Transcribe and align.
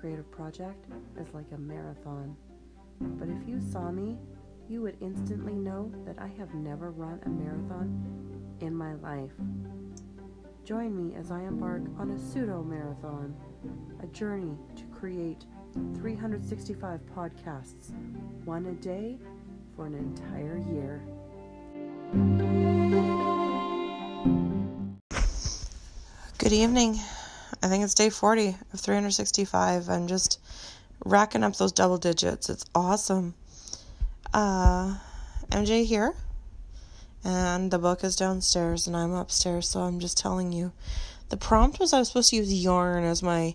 creative 0.00 0.30
project 0.30 0.86
is 1.20 1.34
like 1.34 1.52
a 1.52 1.58
marathon. 1.58 2.34
But 3.00 3.28
if 3.28 3.46
you 3.46 3.60
saw 3.60 3.90
me, 3.90 4.16
you 4.66 4.80
would 4.80 4.96
instantly 5.00 5.52
know 5.52 5.92
that 6.06 6.18
I 6.18 6.28
have 6.38 6.54
never 6.54 6.90
run 6.90 7.20
a 7.26 7.28
marathon 7.28 8.56
in 8.60 8.74
my 8.74 8.94
life. 8.94 9.32
Join 10.64 10.96
me 10.96 11.14
as 11.16 11.30
I 11.30 11.40
embark 11.42 11.82
on 11.98 12.12
a 12.12 12.18
pseudo 12.18 12.62
marathon, 12.62 13.36
a 14.02 14.06
journey 14.06 14.56
to 14.76 14.84
create 14.84 15.44
365 15.96 17.00
podcasts, 17.14 17.90
one 18.44 18.66
a 18.66 18.72
day 18.72 19.18
for 19.76 19.86
an 19.86 19.94
entire 19.94 20.58
year. 20.72 21.02
Good 26.38 26.52
evening. 26.52 26.98
I 27.62 27.68
think 27.68 27.84
it's 27.84 27.94
day 27.94 28.10
40 28.10 28.56
of 28.72 28.80
365. 28.80 29.88
I'm 29.88 30.06
just 30.06 30.40
racking 31.04 31.42
up 31.42 31.56
those 31.56 31.72
double 31.72 31.98
digits. 31.98 32.48
It's 32.48 32.64
awesome. 32.74 33.34
Uh, 34.32 34.96
MJ 35.50 35.84
here, 35.84 36.14
and 37.24 37.70
the 37.70 37.78
book 37.78 38.04
is 38.04 38.16
downstairs, 38.16 38.86
and 38.86 38.96
I'm 38.96 39.12
upstairs, 39.12 39.68
so 39.68 39.80
I'm 39.80 39.98
just 40.00 40.16
telling 40.16 40.52
you. 40.52 40.72
The 41.28 41.36
prompt 41.36 41.78
was 41.78 41.92
I 41.92 41.98
was 41.98 42.08
supposed 42.08 42.30
to 42.30 42.36
use 42.36 42.52
yarn 42.52 43.04
as 43.04 43.22
my 43.22 43.54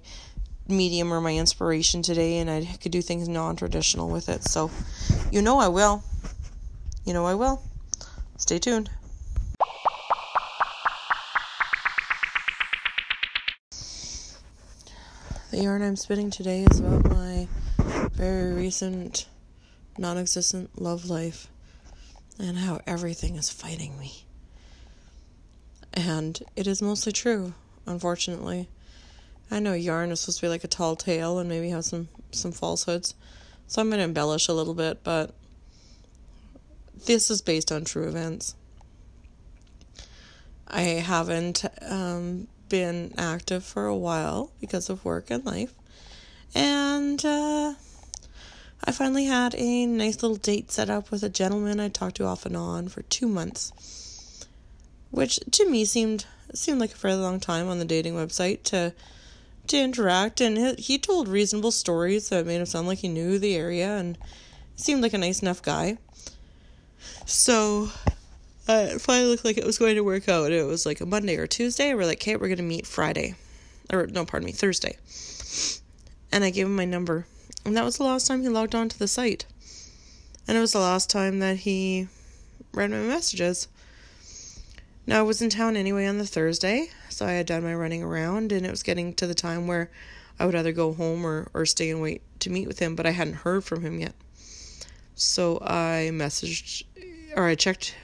medium 0.68 1.14
or 1.14 1.22
my 1.22 1.36
inspiration 1.36 2.02
today, 2.02 2.40
and 2.40 2.50
I 2.50 2.66
could 2.82 2.92
do 2.92 3.02
things 3.02 3.28
non 3.28 3.56
traditional 3.56 4.10
with 4.10 4.30
it. 4.30 4.44
So, 4.44 4.72
you 5.32 5.42
know, 5.42 5.60
I 5.60 5.68
will. 5.68 6.04
You 7.06 7.14
know, 7.14 7.26
I 7.26 7.36
will. 7.36 7.62
Stay 8.38 8.60
tuned. 8.60 8.90
The 15.56 15.64
yarn 15.64 15.84
I'm 15.84 15.96
spinning 15.96 16.32
today 16.32 16.66
is 16.70 16.82
about 16.82 17.10
my 17.12 17.48
very 18.12 18.52
recent 18.52 19.26
non 19.98 20.18
existent 20.18 20.82
love 20.82 21.10
life 21.10 21.48
and 22.38 22.58
how 22.58 22.82
everything 22.86 23.38
is 23.38 23.50
fighting 23.50 23.98
me. 23.98 24.26
And 25.94 26.38
it 26.58 26.68
is 26.68 26.82
mostly 26.82 27.14
true, 27.14 27.54
unfortunately. 27.86 28.68
I 29.50 29.62
know 29.62 29.72
yarn 29.72 30.12
is 30.12 30.20
supposed 30.20 30.40
to 30.40 30.46
be 30.46 30.50
like 30.50 30.66
a 30.66 30.68
tall 30.68 30.98
tale 30.98 31.40
and 31.40 31.48
maybe 31.48 31.70
have 31.70 31.86
some, 31.86 32.10
some 32.32 32.52
falsehoods, 32.52 33.16
so 33.66 33.82
I'm 33.82 33.88
going 33.88 34.00
to 34.00 34.04
embellish 34.04 34.50
a 34.50 34.54
little 34.54 34.74
bit, 34.74 35.06
but 35.06 35.34
this 37.06 37.32
is 37.32 37.42
based 37.42 37.72
on 37.72 37.86
true 37.86 38.10
events. 38.10 38.56
I 40.68 40.82
haven't 40.82 41.64
um, 41.82 42.50
been 42.70 43.14
active 43.18 43.64
for 43.64 43.86
a 43.86 43.96
while 43.96 44.52
because 44.60 44.90
of 44.90 45.06
work 45.06 45.30
and 45.30 45.46
life. 45.46 45.74
And 46.54 47.24
uh, 47.26 47.74
I 48.84 48.92
finally 48.92 49.26
had 49.26 49.56
a 49.56 49.86
nice 49.86 50.22
little 50.22 50.38
date 50.38 50.72
set 50.72 50.90
up 50.90 51.12
with 51.12 51.24
a 51.24 51.30
gentleman 51.30 51.80
I 51.80 51.90
talked 51.90 52.18
to 52.18 52.26
off 52.26 52.46
and 52.46 52.56
on 52.56 52.88
for 52.88 53.02
two 53.04 53.28
months, 53.28 54.46
which 55.12 55.40
to 55.52 55.70
me 55.70 55.86
seemed 55.86 56.26
seemed 56.54 56.80
like 56.80 56.94
a 56.94 56.98
fairly 56.98 57.22
long 57.22 57.40
time 57.40 57.68
on 57.68 57.80
the 57.80 57.86
dating 57.86 58.14
website 58.14 58.64
to 58.64 58.94
to 59.68 59.78
interact. 59.78 60.40
And 60.40 60.78
he 60.80 60.98
told 60.98 61.28
reasonable 61.28 61.72
stories 61.72 62.30
that 62.30 62.46
made 62.46 62.60
him 62.60 62.66
sound 62.66 62.88
like 62.88 63.00
he 63.00 63.08
knew 63.08 63.40
the 63.40 63.56
area 63.56 63.98
and 63.98 64.18
seemed 64.76 65.02
like 65.02 65.14
a 65.14 65.18
nice 65.18 65.42
enough 65.42 65.62
guy. 65.62 65.98
So 67.26 67.90
uh, 68.68 68.88
it 68.92 69.02
finally 69.02 69.30
looked 69.30 69.46
like 69.46 69.58
it 69.58 69.66
was 69.66 69.78
going 69.78 69.96
to 69.96 70.04
work 70.04 70.28
out. 70.28 70.52
It 70.52 70.66
was 70.66 70.86
like 70.86 71.02
a 71.02 71.06
Monday 71.06 71.38
or 71.38 71.48
Tuesday. 71.48 71.94
We're 71.94 72.06
like, 72.06 72.22
okay, 72.22 72.36
we're 72.36 72.48
going 72.48 72.58
to 72.58 72.64
meet 72.64 72.88
Friday. 72.88 73.36
Or, 73.92 74.08
no, 74.08 74.26
pardon 74.26 74.46
me, 74.46 74.52
Thursday. 74.52 74.98
And 76.32 76.44
I 76.44 76.50
gave 76.50 76.66
him 76.66 76.76
my 76.76 76.86
number. 76.86 77.28
And 77.64 77.78
that 77.78 77.86
was 77.86 77.98
the 77.98 78.04
last 78.04 78.28
time 78.28 78.42
he 78.42 78.50
logged 78.50 78.76
on 78.76 78.90
to 78.90 78.98
the 78.98 79.08
site. 79.08 79.46
And 80.48 80.58
it 80.58 80.62
was 80.62 80.74
the 80.74 80.80
last 80.80 81.10
time 81.10 81.40
that 81.40 81.58
he 81.58 82.08
read 82.74 82.92
my 82.92 82.98
messages. 82.98 83.68
Now, 85.08 85.20
I 85.20 85.24
was 85.24 85.42
in 85.42 85.50
town 85.50 85.78
anyway 85.78 86.08
on 86.08 86.18
the 86.18 86.26
Thursday, 86.26 86.90
so 87.10 87.28
I 87.28 87.34
had 87.34 87.46
done 87.46 87.64
my 87.64 87.76
running 87.76 88.02
around, 88.02 88.52
and 88.52 88.66
it 88.66 88.72
was 88.72 88.82
getting 88.82 89.14
to 89.16 89.28
the 89.28 89.36
time 89.36 89.68
where 89.68 89.92
I 90.40 90.46
would 90.46 90.56
either 90.56 90.72
go 90.72 90.94
home 90.94 91.26
or, 91.26 91.48
or 91.54 91.66
stay 91.68 91.92
and 91.92 92.02
wait 92.02 92.24
to 92.40 92.50
meet 92.50 92.68
with 92.68 92.80
him, 92.80 92.96
but 92.96 93.06
I 93.06 93.12
hadn't 93.12 93.36
heard 93.36 93.64
from 93.64 93.82
him 93.82 94.00
yet. 94.00 94.14
So 95.14 95.60
I 95.62 96.10
messaged, 96.12 96.84
or 97.36 97.46
I 97.46 97.56
checked 97.56 97.96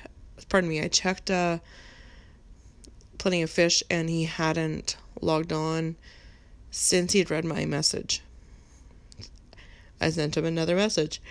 pardon 0.49 0.69
me, 0.69 0.81
I 0.81 0.87
checked 0.87 1.29
uh, 1.29 1.59
Plenty 3.17 3.41
of 3.41 3.49
Fish 3.49 3.83
and 3.89 4.09
he 4.09 4.25
hadn't 4.25 4.97
logged 5.21 5.53
on 5.53 5.95
since 6.71 7.13
he'd 7.13 7.29
read 7.29 7.45
my 7.45 7.65
message. 7.65 8.21
I 9.99 10.09
sent 10.09 10.37
him 10.37 10.45
another 10.45 10.75
message. 10.75 11.21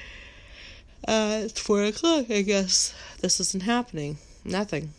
Uh, 1.07 1.41
it's 1.45 1.61
four 1.61 1.83
o'clock, 1.85 2.31
I 2.31 2.43
guess. 2.43 2.95
This 3.21 3.41
isn't 3.41 3.65
happening. 3.65 4.19
Nothing. 4.45 4.93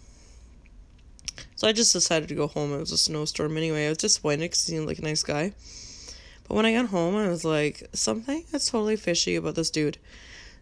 So 1.55 1.67
I 1.67 1.71
just 1.71 1.93
decided 1.93 2.27
to 2.29 2.35
go 2.35 2.47
home. 2.47 2.73
It 2.73 2.79
was 2.79 2.91
a 2.91 2.97
snowstorm 2.97 3.55
anyway. 3.55 3.85
I 3.85 3.89
was 3.89 3.99
disappointed 3.99 4.41
because 4.41 4.65
he 4.65 4.73
seemed 4.73 4.87
like 4.87 4.99
a 4.99 5.03
nice 5.03 5.23
guy. 5.23 5.53
But 6.47 6.55
when 6.55 6.65
I 6.65 6.73
got 6.73 6.87
home, 6.87 7.15
I 7.15 7.29
was 7.29 7.45
like, 7.45 7.87
something 7.93 8.43
that's 8.51 8.69
totally 8.69 8.95
fishy 8.95 9.35
about 9.35 9.55
this 9.55 9.69
dude. 9.69 9.97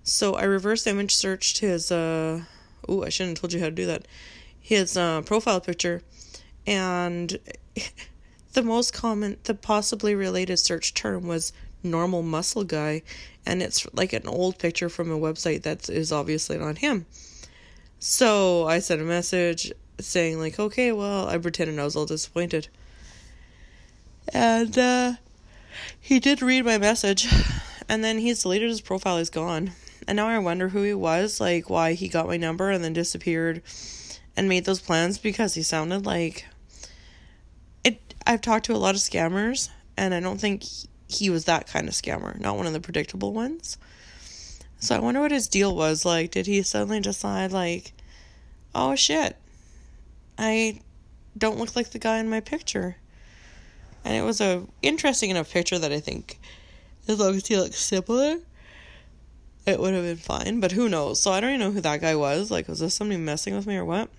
So 0.03 0.35
I 0.35 0.43
reverse 0.43 0.85
image 0.85 1.15
searched 1.15 1.59
his 1.59 1.91
uh, 1.91 2.41
oh, 2.89 3.03
I 3.03 3.09
shouldn't 3.09 3.37
have 3.37 3.41
told 3.41 3.53
you 3.53 3.59
how 3.59 3.65
to 3.65 3.71
do 3.71 3.85
that. 3.85 4.07
His 4.59 4.97
uh, 4.97 5.21
profile 5.21 5.61
picture, 5.61 6.01
and 6.67 7.39
the 8.53 8.63
most 8.63 8.93
common, 8.93 9.37
the 9.43 9.53
possibly 9.53 10.15
related 10.15 10.57
search 10.57 10.93
term 10.93 11.27
was 11.27 11.53
normal 11.83 12.23
muscle 12.23 12.63
guy, 12.63 13.01
and 13.45 13.61
it's 13.61 13.87
like 13.93 14.13
an 14.13 14.27
old 14.27 14.57
picture 14.57 14.89
from 14.89 15.11
a 15.11 15.17
website 15.17 15.63
that 15.63 15.89
is 15.89 16.11
obviously 16.11 16.57
not 16.57 16.79
him. 16.79 17.05
So 17.99 18.67
I 18.67 18.79
sent 18.79 19.01
a 19.01 19.05
message 19.05 19.71
saying 19.99 20.39
like, 20.39 20.59
okay, 20.59 20.91
well, 20.91 21.27
I 21.27 21.37
pretended 21.37 21.79
I 21.79 21.83
was 21.83 21.95
all 21.95 22.05
disappointed, 22.05 22.67
and 24.33 24.77
uh, 24.77 25.13
he 25.99 26.19
did 26.19 26.41
read 26.41 26.65
my 26.65 26.77
message, 26.77 27.27
and 27.87 28.03
then 28.03 28.19
he's 28.19 28.43
deleted 28.43 28.69
his 28.69 28.81
profile. 28.81 29.17
He's 29.17 29.29
gone. 29.29 29.71
And 30.09 30.15
now 30.15 30.27
I 30.27 30.39
wonder 30.39 30.69
who 30.69 30.81
he 30.81 30.95
was, 30.95 31.39
like 31.39 31.69
why 31.69 31.93
he 31.93 32.07
got 32.09 32.25
my 32.25 32.35
number 32.35 32.71
and 32.71 32.83
then 32.83 32.93
disappeared 32.93 33.61
and 34.35 34.49
made 34.49 34.65
those 34.65 34.81
plans 34.81 35.19
because 35.19 35.53
he 35.53 35.61
sounded 35.61 36.03
like 36.03 36.47
it 37.83 38.15
I've 38.25 38.41
talked 38.41 38.65
to 38.65 38.73
a 38.73 38.77
lot 38.77 38.95
of 38.95 39.01
scammers 39.01 39.69
and 39.95 40.15
I 40.15 40.19
don't 40.19 40.41
think 40.41 40.63
he 41.07 41.29
was 41.29 41.45
that 41.45 41.67
kind 41.67 41.87
of 41.87 41.93
scammer, 41.93 42.39
not 42.39 42.57
one 42.57 42.65
of 42.65 42.73
the 42.73 42.79
predictable 42.79 43.33
ones. 43.33 43.77
So 44.79 44.95
I 44.95 44.99
wonder 44.99 45.21
what 45.21 45.29
his 45.29 45.47
deal 45.47 45.75
was. 45.75 46.05
Like 46.05 46.31
did 46.31 46.47
he 46.47 46.63
suddenly 46.63 47.01
decide 47.01 47.51
like 47.51 47.93
oh 48.73 48.95
shit. 48.95 49.37
I 50.39 50.81
don't 51.37 51.59
look 51.59 51.75
like 51.75 51.91
the 51.91 51.99
guy 51.99 52.17
in 52.17 52.31
my 52.31 52.39
picture. 52.39 52.95
And 54.03 54.15
it 54.15 54.23
was 54.23 54.41
a 54.41 54.65
interesting 54.81 55.29
enough 55.29 55.51
picture 55.51 55.77
that 55.77 55.91
I 55.91 55.99
think 55.99 56.39
as 57.07 57.19
long 57.19 57.35
as 57.35 57.45
he 57.45 57.57
looks 57.57 57.79
similar, 57.79 58.39
it 59.69 59.79
would 59.79 59.93
have 59.93 60.03
been 60.03 60.17
fine, 60.17 60.59
but 60.59 60.71
who 60.71 60.89
knows? 60.89 61.19
So 61.21 61.31
I 61.31 61.39
don't 61.39 61.51
even 61.51 61.61
know 61.61 61.71
who 61.71 61.81
that 61.81 62.01
guy 62.01 62.15
was. 62.15 62.51
Like, 62.51 62.67
was 62.67 62.79
this 62.79 62.95
somebody 62.95 63.19
messing 63.19 63.55
with 63.55 63.67
me 63.67 63.77
or 63.77 63.85
what? 63.85 64.09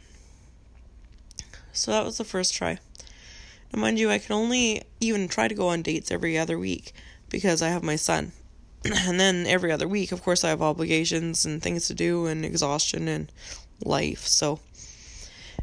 So 1.73 1.91
that 1.93 2.05
was 2.05 2.19
the 2.19 2.25
first 2.25 2.55
try. 2.55 2.79
Now, 3.73 3.81
mind 3.81 3.99
you, 3.99 4.11
I 4.11 4.19
can 4.19 4.35
only 4.35 4.83
even 5.01 5.29
try 5.29 5.49
to 5.49 5.55
go 5.55 5.69
on 5.69 5.83
dates 5.83 6.11
every 6.11 6.37
other 6.37 6.59
week 6.59 6.93
because 7.29 7.63
I 7.63 7.69
have 7.69 7.83
my 7.83 7.97
son. 7.97 8.33
and 8.85 9.21
then 9.21 9.47
every 9.47 9.71
other 9.71 9.87
week, 9.87 10.13
of 10.13 10.23
course, 10.23 10.43
I 10.43 10.49
have 10.49 10.63
obligations 10.63 11.45
and 11.45 11.63
things 11.63 11.87
to 11.89 11.95
do 11.95 12.27
and 12.27 12.45
exhaustion 12.45 13.09
and 13.09 13.31
life. 13.85 14.27
So, 14.27 14.59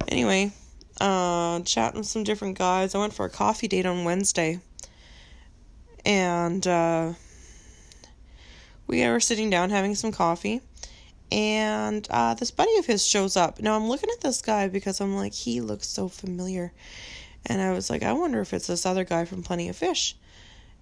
anyway, 0.07 0.51
uh, 1.01 1.59
chatting 1.61 1.99
with 1.99 2.07
some 2.07 2.23
different 2.23 2.57
guys. 2.57 2.95
I 2.95 2.99
went 2.99 3.13
for 3.13 3.25
a 3.25 3.29
coffee 3.29 3.67
date 3.67 3.85
on 3.85 4.05
Wednesday. 4.05 4.59
And, 6.05 6.65
uh, 6.65 7.13
we 8.87 9.03
are 9.03 9.19
sitting 9.19 9.49
down 9.49 9.69
having 9.69 9.95
some 9.95 10.11
coffee 10.11 10.61
and 11.31 12.07
uh, 12.09 12.33
this 12.33 12.51
buddy 12.51 12.75
of 12.77 12.85
his 12.85 13.05
shows 13.05 13.35
up. 13.35 13.59
Now 13.59 13.75
I'm 13.75 13.89
looking 13.89 14.09
at 14.09 14.21
this 14.21 14.41
guy 14.41 14.69
because 14.69 15.01
I'm 15.01 15.15
like, 15.15 15.33
he 15.33 15.59
looks 15.59 15.87
so 15.87 16.07
familiar. 16.07 16.71
And 17.45 17.61
I 17.61 17.71
was 17.71 17.89
like, 17.89 18.03
I 18.03 18.13
wonder 18.13 18.39
if 18.39 18.53
it's 18.53 18.67
this 18.67 18.85
other 18.85 19.03
guy 19.03 19.25
from 19.25 19.43
Plenty 19.43 19.69
of 19.69 19.75
Fish. 19.75 20.15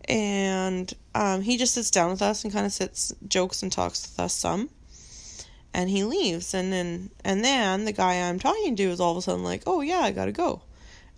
And 0.07 0.91
um, 1.15 1.41
he 1.41 1.57
just 1.57 1.73
sits 1.73 1.89
down 1.89 2.11
with 2.11 2.21
us 2.21 2.43
and 2.43 2.53
kind 2.53 2.65
of 2.65 2.71
sits, 2.71 3.13
jokes 3.27 3.63
and 3.63 3.71
talks 3.71 4.07
with 4.07 4.19
us 4.19 4.33
some. 4.33 4.69
And 5.73 5.89
he 5.89 6.03
leaves. 6.03 6.53
And 6.53 6.71
then, 6.71 7.09
and 7.23 7.43
then 7.43 7.85
the 7.85 7.91
guy 7.91 8.21
I'm 8.21 8.39
talking 8.39 8.75
to 8.75 8.83
is 8.83 8.99
all 8.99 9.11
of 9.11 9.17
a 9.17 9.21
sudden 9.23 9.43
like, 9.43 9.63
oh 9.65 9.81
yeah, 9.81 9.99
I 9.99 10.11
gotta 10.11 10.31
go. 10.31 10.61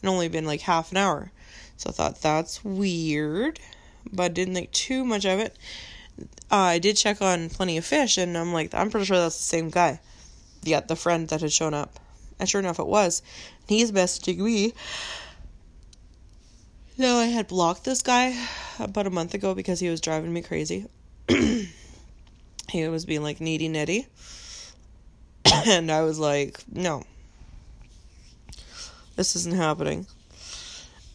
And 0.02 0.10
only 0.10 0.30
been 0.30 0.46
like 0.46 0.62
half 0.62 0.92
an 0.92 0.98
hour. 0.98 1.32
So 1.76 1.90
I 1.90 1.94
thought 1.94 2.22
that's 2.22 2.64
weird, 2.64 3.60
but 4.12 4.34
didn't 4.34 4.54
think 4.54 4.72
too 4.72 5.04
much 5.04 5.26
of 5.26 5.40
it 5.40 5.58
uh, 6.52 6.56
I 6.56 6.80
did 6.80 6.98
check 6.98 7.22
on 7.22 7.50
Plenty 7.50 7.78
of 7.78 7.86
Fish, 7.86 8.18
and 8.18 8.38
I'm 8.38 8.54
like, 8.54 8.74
I'm 8.74 8.90
pretty 8.90 9.06
sure 9.06 9.18
that's 9.18 9.38
the 9.38 9.44
same 9.44 9.70
guy. 9.70 10.00
Yeah, 10.64 10.80
the 10.80 10.96
friend 10.96 11.28
that 11.30 11.42
had 11.42 11.52
shown 11.52 11.74
up. 11.74 12.00
And 12.40 12.48
sure 12.48 12.60
enough, 12.60 12.80
it 12.80 12.88
was. 12.88 13.22
And 13.68 13.78
he's 13.78 13.92
messaging 13.92 14.38
me 14.38 14.74
No, 16.98 17.18
I 17.18 17.26
had 17.26 17.48
blocked 17.48 17.84
this 17.84 18.02
guy 18.02 18.36
about 18.80 19.08
a 19.08 19.12
month 19.12 19.34
ago 19.34 19.54
because 19.54 19.80
he 19.80 19.90
was 19.90 20.02
driving 20.02 20.34
me 20.34 20.42
crazy. 20.42 20.86
he 21.28 22.88
was 22.88 23.06
being 23.06 23.24
like 23.24 23.42
needy 23.42 23.70
nitty. 23.70 24.08
and 25.68 25.92
I 25.92 26.02
was 26.04 26.20
like, 26.20 26.60
no, 26.72 27.04
this 29.16 29.36
isn't 29.36 29.56
happening. 29.56 30.08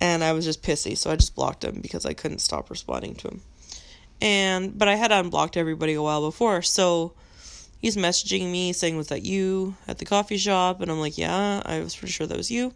And 0.00 0.24
I 0.24 0.32
was 0.32 0.44
just 0.44 0.62
pissy, 0.62 0.96
so 0.96 1.10
I 1.10 1.16
just 1.16 1.34
blocked 1.36 1.62
him 1.62 1.80
because 1.80 2.04
I 2.04 2.12
couldn't 2.12 2.40
stop 2.40 2.70
responding 2.70 3.14
to 3.16 3.28
him. 3.28 3.42
And 4.22 4.78
but 4.78 4.86
I 4.86 4.94
had 4.94 5.10
unblocked 5.10 5.56
everybody 5.56 5.94
a 5.94 6.02
while 6.02 6.20
before, 6.20 6.62
so 6.62 7.12
he's 7.80 7.96
messaging 7.96 8.52
me 8.52 8.72
saying, 8.72 8.96
Was 8.96 9.08
that 9.08 9.24
you 9.24 9.74
at 9.88 9.98
the 9.98 10.04
coffee 10.04 10.36
shop? 10.36 10.80
And 10.80 10.92
I'm 10.92 11.00
like, 11.00 11.18
Yeah, 11.18 11.60
I 11.66 11.80
was 11.80 11.96
pretty 11.96 12.12
sure 12.12 12.28
that 12.28 12.36
was 12.36 12.48
you. 12.48 12.72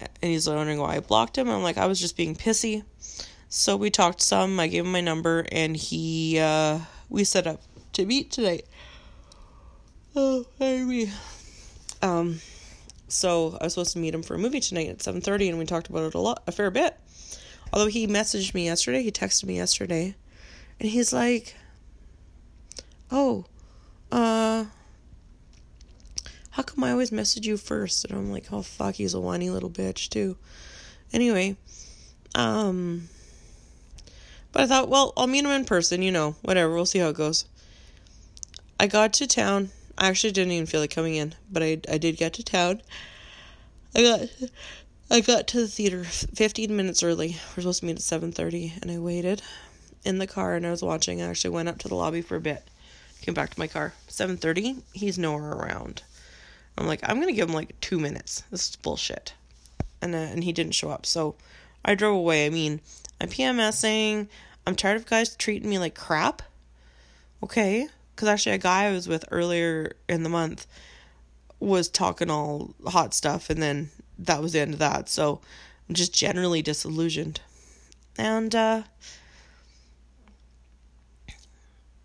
And 0.00 0.30
he's 0.30 0.48
wondering 0.48 0.78
why 0.78 0.94
I 0.94 1.00
blocked 1.00 1.36
him. 1.36 1.50
I'm 1.50 1.64
like, 1.64 1.76
I 1.76 1.86
was 1.86 2.00
just 2.00 2.16
being 2.16 2.36
pissy. 2.36 2.84
So 3.48 3.76
we 3.76 3.90
talked 3.90 4.20
some. 4.20 4.58
I 4.60 4.68
gave 4.68 4.84
him 4.84 4.92
my 4.92 5.00
number, 5.00 5.44
and 5.50 5.76
he, 5.76 6.38
uh, 6.38 6.78
we 7.08 7.24
set 7.24 7.46
up 7.48 7.60
to 7.94 8.06
meet 8.06 8.30
tonight. 8.30 8.64
Oh, 10.14 10.46
we? 10.60 11.10
Um, 12.00 12.40
so 13.08 13.58
I 13.60 13.64
was 13.64 13.74
supposed 13.74 13.92
to 13.92 13.98
meet 13.98 14.14
him 14.14 14.22
for 14.22 14.34
a 14.36 14.38
movie 14.38 14.60
tonight 14.60 14.88
at 14.88 14.98
7:30, 14.98 15.50
and 15.50 15.58
we 15.58 15.66
talked 15.66 15.88
about 15.88 16.04
it 16.04 16.14
a 16.14 16.18
lot, 16.18 16.42
a 16.46 16.52
fair 16.52 16.70
bit. 16.70 16.96
Although 17.72 17.88
he 17.88 18.06
messaged 18.06 18.54
me 18.54 18.66
yesterday, 18.66 19.02
he 19.02 19.10
texted 19.10 19.44
me 19.44 19.56
yesterday, 19.56 20.14
and 20.78 20.90
he's 20.90 21.12
like, 21.12 21.56
"Oh, 23.10 23.46
uh, 24.10 24.66
how 26.52 26.62
come 26.62 26.84
I 26.84 26.92
always 26.92 27.10
message 27.10 27.46
you 27.46 27.56
first? 27.56 28.04
And 28.04 28.16
I'm 28.16 28.30
like, 28.30 28.52
oh 28.52 28.60
fuck, 28.62 28.96
he's 28.96 29.14
a 29.14 29.20
whiny 29.20 29.48
little 29.48 29.70
bitch 29.70 30.10
too. 30.10 30.36
Anyway, 31.12 31.56
um, 32.34 33.08
but 34.52 34.62
I 34.62 34.66
thought, 34.66 34.90
well, 34.90 35.14
I'll 35.16 35.26
meet 35.26 35.44
him 35.44 35.50
in 35.50 35.64
person, 35.64 36.02
you 36.02 36.12
know, 36.12 36.36
whatever, 36.42 36.74
we'll 36.74 36.84
see 36.84 36.98
how 36.98 37.08
it 37.08 37.16
goes. 37.16 37.46
I 38.78 38.86
got 38.86 39.14
to 39.14 39.26
town. 39.26 39.70
I 39.96 40.08
actually 40.08 40.32
didn't 40.32 40.52
even 40.52 40.66
feel 40.66 40.80
like 40.80 40.90
coming 40.90 41.14
in, 41.14 41.34
but 41.50 41.62
I 41.62 41.78
I 41.90 41.96
did 41.98 42.16
get 42.16 42.34
to 42.34 42.42
town. 42.42 42.82
I 43.94 44.02
got 44.02 44.50
I 45.12 45.20
got 45.20 45.46
to 45.48 45.60
the 45.60 45.68
theater 45.68 46.04
15 46.04 46.74
minutes 46.74 47.02
early. 47.02 47.36
We're 47.50 47.60
supposed 47.60 47.80
to 47.80 47.86
meet 47.86 47.96
at 47.96 48.02
7:30, 48.02 48.80
and 48.80 48.90
I 48.90 48.98
waited 48.98 49.42
in 50.06 50.16
the 50.16 50.26
car 50.26 50.54
and 50.54 50.66
I 50.66 50.70
was 50.70 50.82
watching. 50.82 51.20
I 51.20 51.26
actually 51.26 51.50
went 51.50 51.68
up 51.68 51.78
to 51.80 51.88
the 51.88 51.94
lobby 51.94 52.22
for 52.22 52.36
a 52.36 52.40
bit. 52.40 52.66
Came 53.20 53.34
back 53.34 53.50
to 53.50 53.60
my 53.60 53.66
car. 53.66 53.92
7:30. 54.08 54.80
He's 54.94 55.18
nowhere 55.18 55.52
around. 55.52 56.02
I'm 56.78 56.86
like, 56.86 57.00
I'm 57.02 57.20
gonna 57.20 57.32
give 57.32 57.50
him 57.50 57.54
like 57.54 57.78
two 57.82 58.00
minutes. 58.00 58.44
This 58.50 58.70
is 58.70 58.76
bullshit. 58.76 59.34
And 60.00 60.14
uh, 60.14 60.18
and 60.18 60.44
he 60.44 60.52
didn't 60.52 60.72
show 60.72 60.88
up. 60.88 61.04
So 61.04 61.34
I 61.84 61.94
drove 61.94 62.16
away. 62.16 62.46
I 62.46 62.48
mean, 62.48 62.80
I'm 63.20 63.28
PMSing. 63.28 64.28
I'm 64.66 64.74
tired 64.74 64.96
of 64.96 65.04
guys 65.04 65.36
treating 65.36 65.68
me 65.68 65.78
like 65.78 65.94
crap. 65.94 66.40
Okay, 67.42 67.86
because 68.16 68.28
actually 68.28 68.52
a 68.52 68.58
guy 68.58 68.84
I 68.84 68.92
was 68.92 69.08
with 69.08 69.26
earlier 69.30 69.94
in 70.08 70.22
the 70.22 70.30
month 70.30 70.66
was 71.60 71.90
talking 71.90 72.30
all 72.30 72.74
hot 72.86 73.12
stuff, 73.12 73.50
and 73.50 73.62
then 73.62 73.90
that 74.26 74.42
was 74.42 74.52
the 74.52 74.60
end 74.60 74.74
of 74.74 74.78
that. 74.80 75.08
So 75.08 75.40
I'm 75.88 75.94
just 75.94 76.14
generally 76.14 76.62
disillusioned. 76.62 77.40
And 78.18 78.54
uh, 78.54 78.82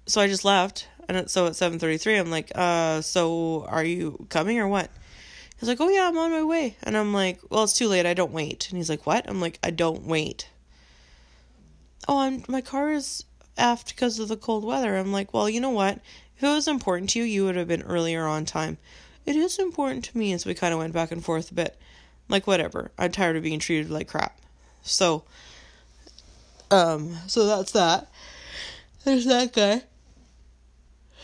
so 0.05 0.21
I 0.21 0.27
just 0.27 0.45
left 0.45 0.87
and 1.07 1.29
so 1.29 1.47
at 1.47 1.55
7:33 1.55 2.19
I'm 2.19 2.29
like, 2.29 2.51
"Uh, 2.55 3.01
so 3.01 3.65
are 3.69 3.83
you 3.83 4.25
coming 4.29 4.59
or 4.59 4.67
what?" 4.67 4.89
He's 5.59 5.69
like, 5.69 5.81
"Oh 5.81 5.89
yeah, 5.89 6.07
I'm 6.07 6.17
on 6.17 6.31
my 6.31 6.43
way." 6.43 6.75
And 6.83 6.97
I'm 6.97 7.13
like, 7.13 7.39
"Well, 7.49 7.63
it's 7.63 7.73
too 7.73 7.87
late. 7.87 8.05
I 8.05 8.13
don't 8.13 8.31
wait." 8.31 8.67
And 8.69 8.77
he's 8.77 8.89
like, 8.89 9.05
"What?" 9.05 9.27
I'm 9.29 9.41
like, 9.41 9.59
"I 9.63 9.71
don't 9.71 10.03
wait." 10.03 10.49
"Oh, 12.07 12.19
I'm 12.19 12.43
my 12.47 12.61
car 12.61 12.91
is 12.91 13.23
aft 13.57 13.89
because 13.89 14.19
of 14.19 14.27
the 14.27 14.37
cold 14.37 14.63
weather." 14.65 14.97
I'm 14.97 15.11
like, 15.11 15.33
"Well, 15.33 15.49
you 15.49 15.61
know 15.61 15.69
what? 15.69 15.99
If 16.37 16.43
it 16.43 16.47
was 16.47 16.67
important 16.67 17.09
to 17.11 17.19
you, 17.19 17.25
you 17.25 17.45
would 17.45 17.55
have 17.55 17.67
been 17.67 17.83
earlier 17.83 18.25
on 18.25 18.45
time." 18.45 18.77
It 19.25 19.35
is 19.35 19.59
important 19.59 20.05
to 20.05 20.17
me, 20.17 20.37
so 20.37 20.49
we 20.49 20.53
kind 20.53 20.73
of 20.73 20.79
went 20.79 20.93
back 20.93 21.11
and 21.11 21.23
forth 21.23 21.51
a 21.51 21.55
bit. 21.55 21.77
Like, 22.29 22.47
whatever. 22.47 22.91
I'm 22.97 23.11
tired 23.11 23.37
of 23.37 23.43
being 23.43 23.59
treated 23.59 23.89
like 23.89 24.07
crap. 24.07 24.37
So, 24.81 25.23
um, 26.71 27.15
so 27.27 27.45
that's 27.45 27.71
that. 27.71 28.09
There's 29.03 29.25
that 29.25 29.53
guy 29.53 29.83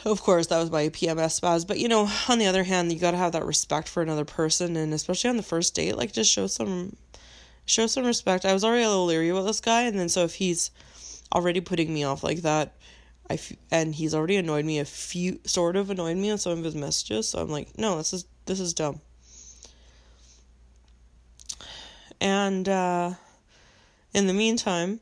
of 0.06 0.22
course, 0.22 0.48
that 0.48 0.60
was 0.60 0.72
my 0.72 0.90
PMS 0.90 1.40
spaz. 1.40 1.66
But 1.66 1.80
you 1.80 1.88
know, 1.88 2.10
on 2.30 2.40
the 2.40 2.48
other 2.48 2.64
hand, 2.64 2.92
you 2.92 3.00
gotta 3.00 3.18
have 3.18 3.32
that 3.34 3.46
respect 3.46 3.88
for 3.88 4.02
another 4.02 4.26
person, 4.26 4.76
and 4.76 4.94
especially 4.94 5.30
on 5.30 5.38
the 5.38 5.44
first 5.44 5.76
date, 5.76 5.98
like 5.98 6.12
just 6.12 6.32
show 6.32 6.48
some, 6.48 6.96
show 7.66 7.88
some 7.88 8.06
respect. 8.06 8.46
I 8.46 8.54
was 8.54 8.64
already 8.64 8.84
a 8.84 8.90
little 8.90 9.06
leery 9.06 9.30
about 9.30 9.44
this 9.44 9.62
guy, 9.62 9.84
and 9.84 9.98
then 9.98 10.10
so 10.10 10.24
if 10.24 10.36
he's 10.36 10.72
already 11.34 11.62
putting 11.62 11.94
me 11.94 12.04
off 12.04 12.24
like 12.24 12.42
that, 12.42 12.74
I 13.30 13.36
f- 13.36 13.54
and 13.72 13.96
he's 13.96 14.14
already 14.14 14.36
annoyed 14.36 14.66
me 14.66 14.80
a 14.80 14.86
few, 14.86 15.40
sort 15.46 15.76
of 15.76 15.90
annoyed 15.90 16.18
me 16.18 16.32
on 16.32 16.38
some 16.38 16.58
of 16.58 16.64
his 16.64 16.76
messages. 16.76 17.30
So 17.30 17.40
I'm 17.40 17.50
like, 17.50 17.78
no, 17.78 17.98
this 17.98 18.14
is 18.14 18.26
this 18.46 18.60
is 18.60 18.74
dumb. 18.74 19.00
And 22.24 22.70
uh, 22.70 23.12
in 24.14 24.28
the 24.28 24.34
meantime, 24.34 25.02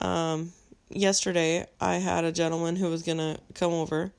um, 0.00 0.52
yesterday 0.90 1.64
I 1.80 1.94
had 1.94 2.24
a 2.24 2.32
gentleman 2.32 2.74
who 2.74 2.90
was 2.90 3.04
gonna 3.04 3.38
come 3.54 3.72
over 3.72 4.10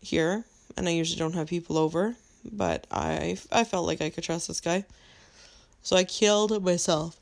here, 0.00 0.46
and 0.74 0.88
I 0.88 0.92
usually 0.92 1.18
don't 1.18 1.34
have 1.34 1.48
people 1.48 1.76
over, 1.76 2.16
but 2.50 2.86
I 2.90 3.36
I 3.52 3.64
felt 3.64 3.86
like 3.86 4.00
I 4.00 4.08
could 4.08 4.24
trust 4.24 4.48
this 4.48 4.62
guy, 4.62 4.86
so 5.82 5.96
I 5.96 6.04
killed 6.04 6.64
myself 6.64 7.20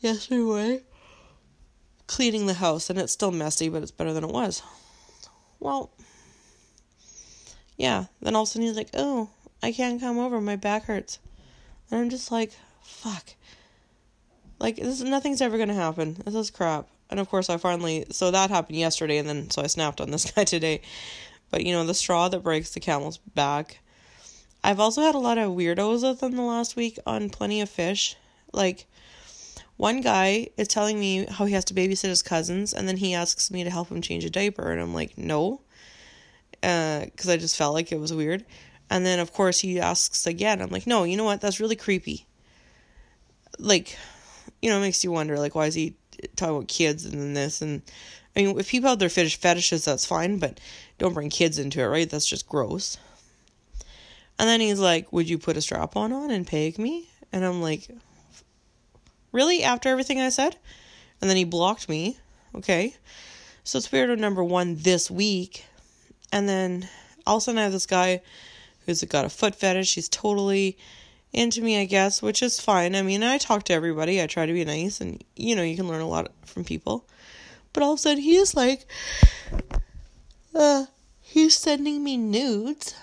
yesterday 0.00 0.82
cleaning 2.08 2.46
the 2.46 2.54
house, 2.54 2.90
and 2.90 2.98
it's 2.98 3.12
still 3.12 3.30
messy, 3.30 3.68
but 3.68 3.82
it's 3.84 3.92
better 3.92 4.12
than 4.12 4.24
it 4.24 4.32
was. 4.32 4.64
Well, 5.60 5.92
yeah. 7.76 8.06
Then 8.20 8.34
all 8.34 8.42
of 8.42 8.48
a 8.48 8.50
sudden 8.50 8.66
he's 8.66 8.76
like, 8.76 8.90
"Oh, 8.94 9.30
I 9.62 9.70
can't 9.70 10.00
come 10.00 10.18
over. 10.18 10.40
My 10.40 10.56
back 10.56 10.86
hurts," 10.86 11.20
and 11.88 12.00
I'm 12.00 12.10
just 12.10 12.32
like, 12.32 12.50
"Fuck." 12.82 13.36
Like 14.60 14.76
this, 14.76 15.00
nothing's 15.00 15.40
ever 15.40 15.58
gonna 15.58 15.74
happen. 15.74 16.18
This 16.24 16.34
is 16.34 16.50
crap. 16.50 16.86
And 17.10 17.18
of 17.18 17.28
course, 17.28 17.50
I 17.50 17.56
finally 17.56 18.06
so 18.10 18.30
that 18.30 18.50
happened 18.50 18.78
yesterday, 18.78 19.18
and 19.18 19.28
then 19.28 19.50
so 19.50 19.62
I 19.62 19.66
snapped 19.66 20.00
on 20.00 20.10
this 20.10 20.30
guy 20.36 20.44
today. 20.44 20.82
But 21.50 21.64
you 21.64 21.72
know, 21.72 21.84
the 21.84 21.94
straw 21.94 22.28
that 22.28 22.44
breaks 22.44 22.70
the 22.70 22.80
camel's 22.80 23.18
back. 23.18 23.80
I've 24.62 24.78
also 24.78 25.00
had 25.00 25.14
a 25.14 25.18
lot 25.18 25.38
of 25.38 25.52
weirdos 25.52 26.06
within 26.06 26.36
the 26.36 26.42
last 26.42 26.76
week 26.76 26.98
on 27.06 27.30
Plenty 27.30 27.62
of 27.62 27.70
Fish. 27.70 28.14
Like, 28.52 28.86
one 29.78 30.02
guy 30.02 30.48
is 30.58 30.68
telling 30.68 31.00
me 31.00 31.24
how 31.24 31.46
he 31.46 31.54
has 31.54 31.64
to 31.66 31.74
babysit 31.74 32.10
his 32.10 32.22
cousins, 32.22 32.74
and 32.74 32.86
then 32.86 32.98
he 32.98 33.14
asks 33.14 33.50
me 33.50 33.64
to 33.64 33.70
help 33.70 33.88
him 33.88 34.02
change 34.02 34.22
a 34.26 34.30
diaper, 34.30 34.70
and 34.70 34.80
I'm 34.80 34.92
like, 34.92 35.16
no, 35.16 35.62
because 36.60 37.28
uh, 37.28 37.32
I 37.32 37.36
just 37.38 37.56
felt 37.56 37.72
like 37.72 37.90
it 37.90 37.98
was 37.98 38.12
weird. 38.12 38.44
And 38.90 39.06
then, 39.06 39.18
of 39.18 39.32
course, 39.32 39.60
he 39.60 39.80
asks 39.80 40.26
again. 40.26 40.60
I'm 40.60 40.68
like, 40.68 40.86
no, 40.86 41.04
you 41.04 41.16
know 41.16 41.24
what? 41.24 41.40
That's 41.40 41.60
really 41.60 41.76
creepy. 41.76 42.26
Like, 43.58 43.96
you 44.62 44.70
know, 44.70 44.78
it 44.78 44.82
makes 44.82 45.04
you 45.04 45.12
wonder, 45.12 45.38
like, 45.38 45.54
why 45.54 45.66
is 45.66 45.74
he 45.74 45.94
talking 46.36 46.56
about 46.56 46.68
kids 46.68 47.04
and 47.04 47.14
then 47.14 47.34
this 47.34 47.62
and 47.62 47.82
I 48.36 48.42
mean, 48.42 48.58
if 48.58 48.68
people 48.68 48.90
have 48.90 48.98
their 48.98 49.08
fetish 49.08 49.36
fetishes, 49.36 49.84
that's 49.84 50.06
fine, 50.06 50.38
but 50.38 50.60
don't 50.98 51.14
bring 51.14 51.30
kids 51.30 51.58
into 51.58 51.80
it, 51.80 51.86
right? 51.86 52.08
That's 52.08 52.26
just 52.26 52.48
gross. 52.48 52.96
And 54.38 54.48
then 54.48 54.60
he's 54.60 54.78
like, 54.78 55.12
"Would 55.12 55.28
you 55.28 55.36
put 55.36 55.56
a 55.56 55.60
strap 55.60 55.96
on 55.96 56.12
on 56.12 56.30
and 56.30 56.46
peg 56.46 56.78
me?" 56.78 57.08
And 57.32 57.44
I'm 57.44 57.60
like, 57.60 57.88
"Really?" 59.32 59.62
After 59.64 59.88
everything 59.88 60.20
I 60.20 60.28
said, 60.28 60.56
and 61.20 61.28
then 61.28 61.36
he 61.36 61.44
blocked 61.44 61.88
me. 61.88 62.18
Okay, 62.54 62.94
so 63.64 63.78
it's 63.78 63.88
weirdo 63.88 64.18
number 64.18 64.42
one 64.42 64.76
this 64.76 65.10
week, 65.10 65.66
and 66.32 66.48
then 66.48 66.88
all 67.26 67.36
of 67.36 67.42
a 67.42 67.44
sudden 67.44 67.58
I 67.58 67.64
have 67.64 67.72
this 67.72 67.86
guy 67.86 68.22
who's 68.86 69.02
got 69.04 69.24
a 69.24 69.28
foot 69.28 69.54
fetish. 69.54 69.94
He's 69.94 70.08
totally 70.08 70.78
into 71.32 71.62
me, 71.62 71.80
I 71.80 71.84
guess, 71.84 72.20
which 72.20 72.42
is 72.42 72.60
fine. 72.60 72.96
I 72.96 73.02
mean, 73.02 73.22
I 73.22 73.38
talk 73.38 73.64
to 73.64 73.72
everybody. 73.72 74.20
I 74.20 74.26
try 74.26 74.46
to 74.46 74.52
be 74.52 74.64
nice, 74.64 75.00
and 75.00 75.22
you 75.36 75.54
know, 75.54 75.62
you 75.62 75.76
can 75.76 75.88
learn 75.88 76.00
a 76.00 76.08
lot 76.08 76.32
from 76.44 76.64
people. 76.64 77.06
But 77.72 77.82
all 77.82 77.92
of 77.92 77.98
a 77.98 78.02
sudden, 78.02 78.22
he's 78.22 78.54
like, 78.54 78.86
uh, 80.54 80.86
he's 81.20 81.56
sending 81.56 82.02
me 82.02 82.16
nudes. 82.16 82.94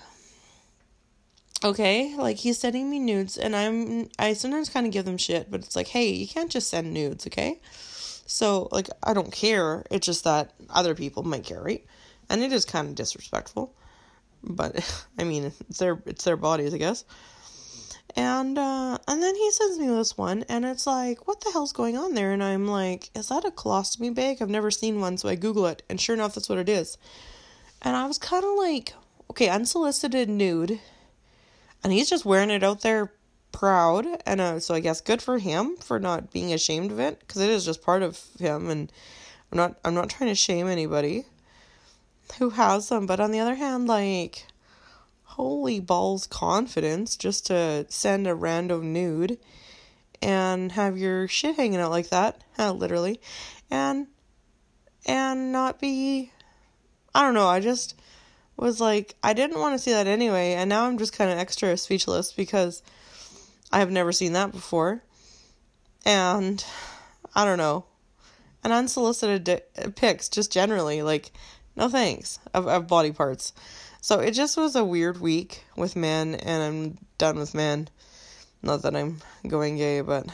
Okay, 1.63 2.15
like 2.15 2.37
he's 2.37 2.59
sending 2.59 2.89
me 2.89 2.99
nudes, 2.99 3.37
and 3.37 3.55
I'm 3.55 4.09
I 4.19 4.33
sometimes 4.33 4.69
kind 4.69 4.85
of 4.85 4.93
give 4.93 5.05
them 5.05 5.17
shit, 5.17 5.49
but 5.49 5.61
it's 5.61 5.75
like, 5.75 5.87
hey, 5.87 6.09
you 6.09 6.27
can't 6.27 6.51
just 6.51 6.69
send 6.69 6.93
nudes, 6.93 7.25
okay? 7.27 7.59
So 8.27 8.67
like, 8.71 8.89
I 9.01 9.13
don't 9.13 9.31
care. 9.31 9.85
It's 9.89 10.05
just 10.05 10.25
that 10.25 10.53
other 10.69 10.93
people 10.93 11.23
might 11.23 11.45
care, 11.45 11.61
right? 11.61 11.83
And 12.29 12.43
it 12.43 12.51
is 12.51 12.65
kind 12.65 12.89
of 12.89 12.95
disrespectful, 12.95 13.73
but 14.43 15.05
I 15.17 15.23
mean, 15.23 15.51
it's 15.69 15.79
their 15.79 15.99
it's 16.05 16.25
their 16.25 16.37
bodies, 16.37 16.73
I 16.73 16.77
guess. 16.77 17.05
And 18.17 18.57
uh, 18.57 18.97
and 19.07 19.21
then 19.21 19.35
he 19.35 19.51
sends 19.51 19.77
me 19.77 19.87
this 19.87 20.17
one, 20.17 20.43
and 20.49 20.65
it's 20.65 20.87
like, 20.87 21.27
what 21.27 21.39
the 21.41 21.51
hell's 21.51 21.71
going 21.71 21.95
on 21.95 22.15
there? 22.15 22.33
And 22.33 22.43
I'm 22.43 22.67
like, 22.67 23.11
is 23.15 23.29
that 23.29 23.45
a 23.45 23.51
colostomy 23.51 24.13
bag? 24.13 24.41
I've 24.41 24.49
never 24.49 24.71
seen 24.71 24.99
one, 24.99 25.17
so 25.17 25.29
I 25.29 25.35
Google 25.35 25.67
it, 25.67 25.83
and 25.87 26.01
sure 26.01 26.15
enough, 26.15 26.33
that's 26.33 26.49
what 26.49 26.57
it 26.57 26.67
is. 26.67 26.97
And 27.83 27.95
I 27.95 28.07
was 28.07 28.17
kind 28.17 28.43
of 28.43 28.57
like, 28.57 28.93
okay, 29.29 29.49
unsolicited 29.49 30.29
nude, 30.29 30.79
and 31.83 31.93
he's 31.93 32.09
just 32.09 32.25
wearing 32.25 32.49
it 32.49 32.63
out 32.63 32.81
there 32.81 33.13
proud 33.51 34.05
and 34.25 34.39
uh, 34.39 34.59
so 34.59 34.75
I 34.75 34.79
guess 34.79 35.01
good 35.01 35.21
for 35.21 35.39
him 35.39 35.77
for 35.77 35.99
not 35.99 36.31
being 36.31 36.53
ashamed 36.53 36.91
of 36.91 36.99
it 36.99 37.19
because 37.19 37.41
it 37.41 37.49
is 37.49 37.65
just 37.65 37.81
part 37.81 38.03
of 38.03 38.23
him 38.39 38.69
and 38.69 38.91
I'm 39.51 39.57
not 39.57 39.79
I'm 39.83 39.95
not 39.95 40.09
trying 40.09 40.29
to 40.29 40.35
shame 40.35 40.67
anybody 40.67 41.25
who 42.37 42.51
has 42.51 42.89
them 42.89 43.07
but 43.07 43.19
on 43.19 43.31
the 43.31 43.39
other 43.39 43.55
hand 43.55 43.87
like 43.87 44.45
holy 45.37 45.79
balls 45.79 46.27
confidence 46.27 47.15
just 47.15 47.47
to 47.47 47.85
send 47.89 48.27
a 48.27 48.35
random 48.35 48.91
nude 48.91 49.37
and 50.21 50.73
have 50.73 50.97
your 50.97 51.27
shit 51.27 51.55
hanging 51.55 51.79
out 51.79 51.91
like 51.91 52.09
that 52.09 52.43
literally 52.57 53.21
and 53.71 54.07
and 55.05 55.51
not 55.51 55.79
be 55.79 56.31
I 57.15 57.21
don't 57.21 57.33
know 57.33 57.47
I 57.47 57.59
just 57.59 57.95
was 58.57 58.81
like 58.81 59.15
I 59.23 59.33
didn't 59.33 59.59
want 59.59 59.73
to 59.73 59.79
see 59.79 59.91
that 59.91 60.07
anyway 60.07 60.53
and 60.53 60.69
now 60.69 60.85
I'm 60.85 60.97
just 60.97 61.13
kind 61.13 61.31
of 61.31 61.37
extra 61.37 61.77
speechless 61.77 62.33
because 62.33 62.83
I 63.71 63.79
have 63.79 63.91
never 63.91 64.11
seen 64.11 64.33
that 64.33 64.51
before. 64.51 65.03
And 66.05 66.63
I 67.35 67.45
don't 67.45 67.57
know. 67.57 67.85
And 68.63 68.73
unsolicited 68.73 69.43
di- 69.43 69.89
pics, 69.95 70.29
just 70.29 70.51
generally, 70.51 71.01
like, 71.01 71.31
no 71.77 71.87
thanks, 71.87 72.39
of, 72.53 72.67
of 72.67 72.87
body 72.87 73.11
parts. 73.11 73.53
So 74.01 74.19
it 74.19 74.31
just 74.31 74.57
was 74.57 74.75
a 74.75 74.83
weird 74.83 75.21
week 75.21 75.63
with 75.75 75.95
men, 75.95 76.35
and 76.35 76.63
I'm 76.63 76.97
done 77.17 77.37
with 77.37 77.53
men. 77.53 77.89
Not 78.63 78.81
that 78.81 78.95
I'm 78.95 79.21
going 79.47 79.77
gay, 79.77 80.01
but 80.01 80.25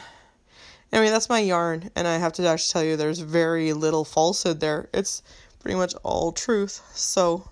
anyway, 0.92 1.10
that's 1.10 1.28
my 1.28 1.40
yarn, 1.40 1.90
and 1.94 2.08
I 2.08 2.16
have 2.16 2.32
to 2.34 2.48
actually 2.48 2.72
tell 2.72 2.84
you 2.84 2.96
there's 2.96 3.18
very 3.20 3.72
little 3.74 4.04
falsehood 4.04 4.60
there. 4.60 4.88
It's 4.94 5.22
pretty 5.60 5.76
much 5.76 5.94
all 6.02 6.32
truth. 6.32 6.80
So 6.94 7.48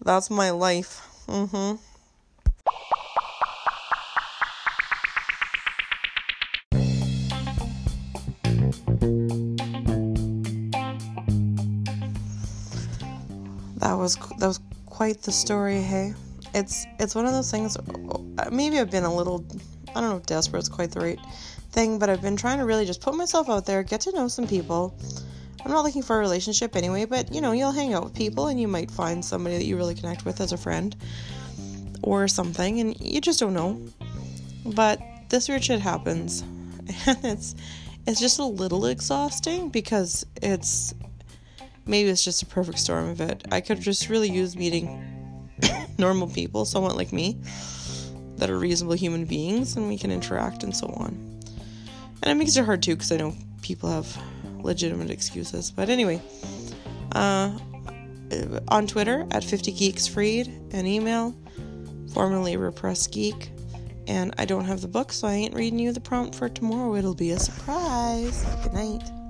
that's 0.00 0.30
my 0.30 0.50
life. 0.50 1.08
Mm 1.28 1.48
hmm. 1.48 1.93
That 13.84 13.92
was 13.92 14.16
that 14.38 14.46
was 14.46 14.60
quite 14.86 15.20
the 15.20 15.30
story. 15.30 15.80
Hey, 15.80 16.14
it's 16.54 16.86
it's 16.98 17.14
one 17.14 17.26
of 17.26 17.32
those 17.32 17.50
things. 17.50 17.76
Uh, 17.76 18.48
maybe 18.50 18.80
I've 18.80 18.90
been 18.90 19.04
a 19.04 19.14
little, 19.14 19.44
I 19.90 20.00
don't 20.00 20.10
know, 20.10 20.16
if 20.16 20.26
desperate 20.26 20.62
is 20.62 20.70
quite 20.70 20.90
the 20.90 21.00
right 21.00 21.20
thing, 21.70 21.98
but 21.98 22.08
I've 22.08 22.22
been 22.22 22.36
trying 22.36 22.58
to 22.58 22.64
really 22.64 22.86
just 22.86 23.02
put 23.02 23.14
myself 23.14 23.50
out 23.50 23.66
there, 23.66 23.82
get 23.82 24.00
to 24.02 24.12
know 24.12 24.26
some 24.26 24.46
people. 24.46 24.98
I'm 25.62 25.70
not 25.70 25.84
looking 25.84 26.02
for 26.02 26.16
a 26.16 26.18
relationship 26.18 26.76
anyway, 26.76 27.04
but 27.04 27.32
you 27.32 27.42
know, 27.42 27.52
you'll 27.52 27.72
hang 27.72 27.92
out 27.92 28.04
with 28.04 28.14
people 28.14 28.48
and 28.48 28.58
you 28.58 28.68
might 28.68 28.90
find 28.90 29.22
somebody 29.22 29.58
that 29.58 29.64
you 29.64 29.76
really 29.76 29.94
connect 29.94 30.24
with 30.24 30.40
as 30.40 30.52
a 30.52 30.56
friend 30.56 30.96
or 32.02 32.26
something, 32.26 32.80
and 32.80 32.98
you 33.00 33.20
just 33.20 33.38
don't 33.38 33.54
know. 33.54 33.78
But 34.64 34.98
this 35.28 35.46
weird 35.46 35.62
shit 35.62 35.80
happens, 35.80 36.40
and 37.06 37.18
it's 37.22 37.54
it's 38.06 38.20
just 38.20 38.38
a 38.38 38.44
little 38.46 38.86
exhausting 38.86 39.68
because 39.68 40.24
it's 40.40 40.94
maybe 41.86 42.08
it's 42.08 42.24
just 42.24 42.42
a 42.42 42.46
perfect 42.46 42.78
storm 42.78 43.08
of 43.08 43.20
it. 43.20 43.44
I 43.52 43.60
could 43.60 43.80
just 43.80 44.08
really 44.08 44.30
use 44.30 44.56
meeting 44.56 45.48
normal 45.98 46.28
people, 46.28 46.64
somewhat 46.64 46.96
like 46.96 47.12
me, 47.12 47.38
that 48.36 48.50
are 48.50 48.58
reasonable 48.58 48.94
human 48.94 49.24
beings, 49.24 49.76
and 49.76 49.88
we 49.88 49.98
can 49.98 50.10
interact 50.10 50.62
and 50.62 50.74
so 50.74 50.88
on. 50.88 51.40
And 52.22 52.30
it 52.30 52.34
makes 52.34 52.56
it 52.56 52.64
hard 52.64 52.82
too, 52.82 52.94
because 52.94 53.12
I 53.12 53.16
know 53.16 53.34
people 53.62 53.90
have 53.90 54.16
legitimate 54.62 55.10
excuses. 55.10 55.70
But 55.70 55.88
anyway, 55.88 56.20
uh, 57.12 57.56
on 58.68 58.86
Twitter 58.86 59.26
at 59.30 59.44
50 59.44 59.72
Geeks 59.72 60.06
Freed, 60.06 60.48
an 60.72 60.86
email, 60.86 61.34
formerly 62.12 62.56
Repressed 62.56 63.12
Geek. 63.12 63.50
And 64.06 64.34
I 64.36 64.44
don't 64.44 64.64
have 64.66 64.82
the 64.82 64.88
book, 64.88 65.12
so 65.12 65.26
I 65.26 65.32
ain't 65.32 65.54
reading 65.54 65.78
you 65.78 65.92
the 65.92 66.00
prompt 66.00 66.34
for 66.34 66.48
tomorrow. 66.48 66.94
It'll 66.94 67.14
be 67.14 67.30
a 67.30 67.38
surprise. 67.38 68.44
Good 68.62 68.74
night. 68.74 69.23